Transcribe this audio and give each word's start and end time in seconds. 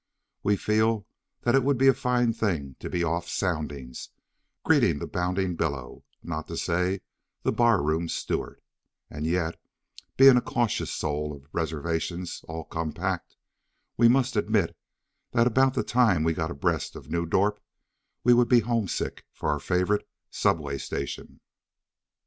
We 0.41 0.55
feel 0.55 1.05
that 1.41 1.53
it 1.53 1.63
would 1.63 1.77
be 1.77 1.87
a 1.87 1.93
fine 1.93 2.33
thing 2.33 2.75
to 2.79 2.89
be 2.89 3.03
off 3.03 3.29
soundings, 3.29 4.09
greeting 4.65 4.97
the 4.97 5.05
bounding 5.05 5.55
billow, 5.55 6.03
not 6.23 6.47
to 6.47 6.57
say 6.57 7.01
the 7.43 7.51
bar 7.51 7.83
room 7.83 8.09
steward; 8.09 8.61
and 9.11 9.27
yet, 9.27 9.61
being 10.17 10.37
a 10.37 10.41
cautious 10.41 10.91
soul 10.91 11.31
of 11.35 11.47
reservations 11.53 12.43
all 12.47 12.63
compact, 12.63 13.35
we 13.95 14.07
must 14.07 14.35
admit 14.35 14.75
that 15.33 15.45
about 15.45 15.75
the 15.75 15.83
time 15.83 16.23
we 16.23 16.33
got 16.33 16.49
abreast 16.49 16.95
of 16.95 17.11
New 17.11 17.27
Dorp 17.27 17.59
we 18.23 18.33
would 18.33 18.49
be 18.49 18.61
homesick 18.61 19.23
for 19.31 19.49
our 19.49 19.59
favourite 19.59 20.07
subway 20.31 20.79
station. 20.79 21.41